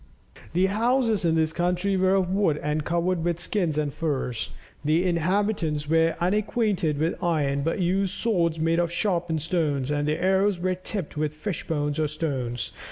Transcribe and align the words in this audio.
The 0.53 0.65
houses 0.65 1.25
in 1.25 1.35
this 1.35 1.53
country 1.53 1.95
were 1.95 2.15
of 2.15 2.31
wood 2.31 2.57
and 2.63 2.83
covered 2.83 3.23
with 3.23 3.39
skins 3.39 3.77
and 3.77 3.93
furs. 3.93 4.49
The 4.83 5.05
inhabitants 5.05 5.87
were 5.87 6.15
unacquainted 6.19 6.97
with 6.97 7.21
iron, 7.23 7.61
but 7.61 7.81
used 7.81 8.15
swords 8.15 8.57
made 8.59 8.79
of 8.79 8.91
sharpened 8.91 9.43
stones, 9.43 9.91
and 9.91 10.07
their 10.07 10.19
arrows 10.19 10.59
were 10.59 10.73
tipped 10.73 11.17
with 11.17 11.35
fish 11.35 11.67
bones 11.67 11.99
or 11.99 12.07
stones. 12.07 12.71